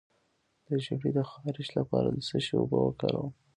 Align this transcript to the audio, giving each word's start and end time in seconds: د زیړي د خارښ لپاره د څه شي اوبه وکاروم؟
د 0.65 0.67
زیړي 0.83 1.09
د 1.17 1.19
خارښ 1.29 1.67
لپاره 1.79 2.07
د 2.11 2.17
څه 2.27 2.37
شي 2.45 2.53
اوبه 2.59 2.77
وکاروم؟ 2.83 3.31